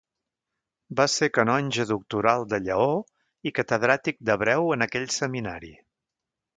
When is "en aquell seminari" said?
4.79-5.75